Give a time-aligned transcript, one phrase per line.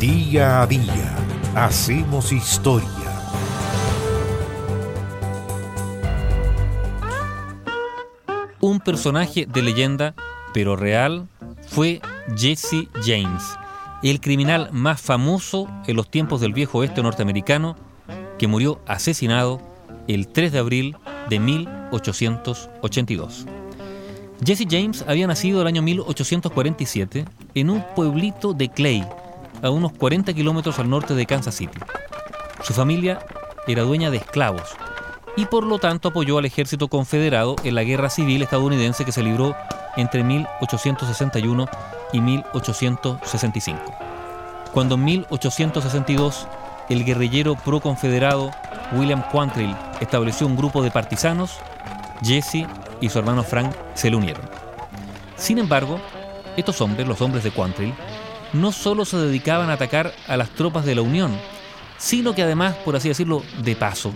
[0.00, 1.16] Día a día
[1.56, 2.88] hacemos historia.
[8.60, 10.14] Un personaje de leyenda,
[10.54, 11.26] pero real,
[11.66, 12.00] fue
[12.36, 13.42] Jesse James,
[14.04, 17.74] el criminal más famoso en los tiempos del viejo oeste norteamericano,
[18.38, 19.60] que murió asesinado
[20.06, 20.96] el 3 de abril
[21.28, 23.46] de 1882.
[24.46, 27.24] Jesse James había nacido el año 1847
[27.56, 29.04] en un pueblito de Clay,
[29.62, 31.78] a unos 40 kilómetros al norte de Kansas City.
[32.62, 33.20] Su familia
[33.66, 34.76] era dueña de esclavos
[35.36, 39.22] y por lo tanto apoyó al ejército confederado en la guerra civil estadounidense que se
[39.22, 39.54] libró
[39.96, 41.68] entre 1861
[42.12, 43.80] y 1865.
[44.72, 46.46] Cuando en 1862
[46.88, 48.50] el guerrillero pro-confederado
[48.92, 51.58] William Quantrill estableció un grupo de partisanos,
[52.22, 52.66] Jesse
[53.00, 54.42] y su hermano Frank se le unieron.
[55.36, 56.00] Sin embargo,
[56.56, 57.94] estos hombres, los hombres de Quantrill,
[58.52, 61.36] no solo se dedicaban a atacar a las tropas de la Unión,
[61.98, 64.12] sino que además, por así decirlo, de paso,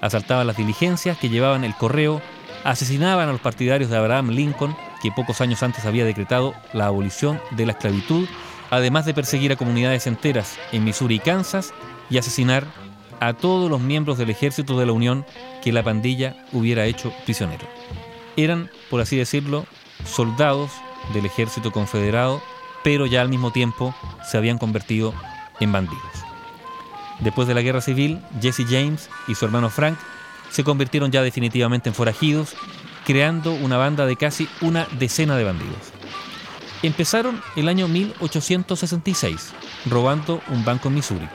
[0.00, 2.20] asaltaban las diligencias que llevaban el correo,
[2.64, 7.40] asesinaban a los partidarios de Abraham Lincoln, que pocos años antes había decretado la abolición
[7.52, 8.28] de la esclavitud,
[8.70, 11.72] además de perseguir a comunidades enteras en Missouri y Kansas
[12.10, 12.64] y asesinar
[13.20, 15.24] a todos los miembros del ejército de la Unión
[15.62, 17.66] que la pandilla hubiera hecho prisionero.
[18.36, 19.66] Eran, por así decirlo,
[20.04, 20.70] soldados
[21.14, 22.42] del ejército confederado,
[22.86, 25.12] pero ya al mismo tiempo se habían convertido
[25.58, 25.98] en bandidos.
[27.18, 29.98] Después de la guerra civil, Jesse James y su hermano Frank
[30.50, 32.54] se convirtieron ya definitivamente en forajidos,
[33.04, 35.92] creando una banda de casi una decena de bandidos.
[36.84, 39.52] Empezaron el año 1866,
[39.90, 41.28] robando un banco en Missouri.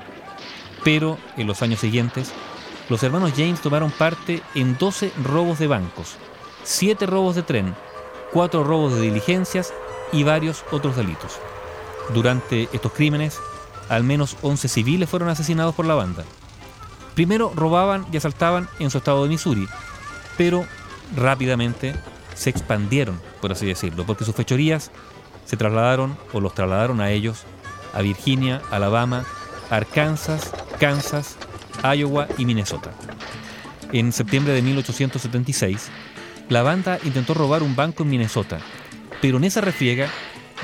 [0.85, 2.31] Pero en los años siguientes,
[2.87, 6.15] los hermanos James tomaron parte en 12 robos de bancos,
[6.63, 7.75] 7 robos de tren,
[8.31, 9.73] 4 robos de diligencias
[10.11, 11.39] y varios otros delitos.
[12.13, 13.39] Durante estos crímenes,
[13.89, 16.23] al menos 11 civiles fueron asesinados por la banda.
[17.15, 19.67] Primero robaban y asaltaban en su estado de Missouri,
[20.37, 20.65] pero
[21.15, 21.95] rápidamente
[22.33, 24.91] se expandieron, por así decirlo, porque sus fechorías
[25.45, 27.43] se trasladaron o los trasladaron a ellos
[27.93, 29.25] a Virginia, Alabama,
[29.69, 31.35] Arkansas, Kansas,
[31.83, 32.91] Iowa y Minnesota.
[33.91, 35.89] En septiembre de 1876,
[36.47, 38.59] la banda intentó robar un banco en Minnesota,
[39.21, 40.09] pero en esa refriega,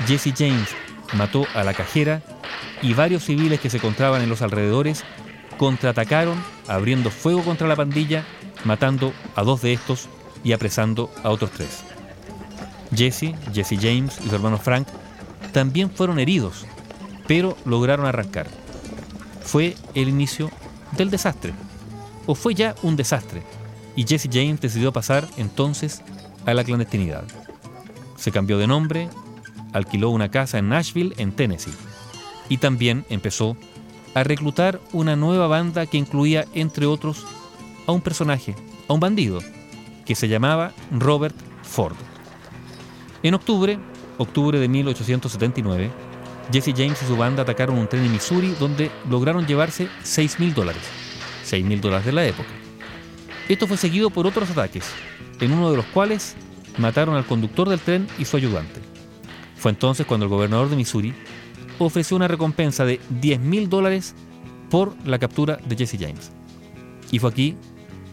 [0.06, 0.68] Jesse James
[1.14, 2.22] mató a la cajera
[2.82, 5.04] y varios civiles que se encontraban en los alrededores
[5.56, 8.24] contraatacaron abriendo fuego contra la pandilla,
[8.64, 10.08] matando a dos de estos
[10.44, 11.82] y apresando a otros tres.
[12.94, 14.86] Jesse, Jesse James y su hermano Frank
[15.52, 16.66] también fueron heridos,
[17.26, 18.46] pero lograron arrancar
[19.48, 20.50] fue el inicio
[20.96, 21.54] del desastre.
[22.26, 23.42] O fue ya un desastre.
[23.96, 26.02] Y Jesse James decidió pasar entonces
[26.44, 27.24] a la clandestinidad.
[28.18, 29.08] Se cambió de nombre,
[29.72, 31.72] alquiló una casa en Nashville, en Tennessee.
[32.48, 33.56] Y también empezó
[34.14, 37.24] a reclutar una nueva banda que incluía, entre otros,
[37.86, 38.54] a un personaje,
[38.88, 39.40] a un bandido,
[40.04, 41.96] que se llamaba Robert Ford.
[43.22, 43.78] En octubre,
[44.18, 45.90] octubre de 1879,
[46.52, 50.54] Jesse James y su banda atacaron un tren en Missouri donde lograron llevarse 6 mil
[50.54, 50.82] dólares.
[51.44, 52.48] 6 mil dólares de la época.
[53.48, 54.90] Esto fue seguido por otros ataques,
[55.40, 56.36] en uno de los cuales
[56.78, 58.80] mataron al conductor del tren y su ayudante.
[59.56, 61.14] Fue entonces cuando el gobernador de Missouri
[61.78, 64.14] ofreció una recompensa de 10 mil dólares
[64.70, 66.30] por la captura de Jesse James.
[67.10, 67.56] Y fue aquí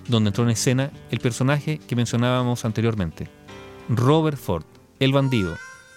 [0.07, 3.27] donde entró en escena el personaje que mencionábamos anteriormente,
[3.89, 4.65] Robert Ford,
[4.99, 5.55] el bandido,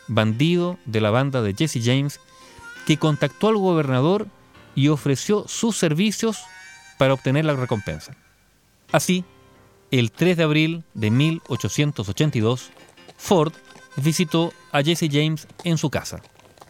[0.09, 2.21] bandido de la banda de Jesse James,
[2.87, 4.27] que contactó al gobernador
[4.75, 6.39] y ofreció sus servicios
[6.99, 8.17] para obtener la recompensa.
[8.93, 9.25] Así,
[9.91, 12.71] el 3 de abril de 1882,
[13.17, 13.53] Ford
[13.97, 16.23] visitó a Jesse James en su casa.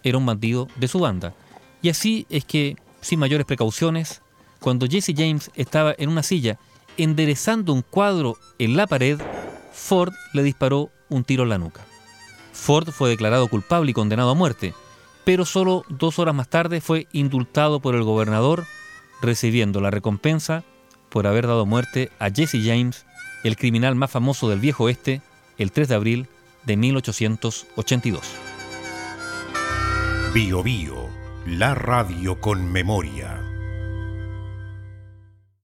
[0.02, 1.34] Era un bandido de su banda.
[1.82, 4.22] Y así es que, sin mayores precauciones,
[4.60, 6.58] cuando Jesse James estaba en una silla
[6.96, 9.20] enderezando un cuadro en la pared,
[9.72, 11.84] Ford le disparó un tiro en la nuca.
[12.52, 14.74] Ford fue declarado culpable y condenado a muerte,
[15.24, 18.66] pero solo dos horas más tarde fue indultado por el gobernador,
[19.20, 20.64] recibiendo la recompensa
[21.08, 23.04] por haber dado muerte a Jesse James,
[23.44, 25.22] el criminal más famoso del viejo oeste,
[25.58, 26.26] el 3 de abril
[26.64, 28.22] de 1882.
[30.34, 31.08] Bio Bio,
[31.46, 33.47] la radio con memoria.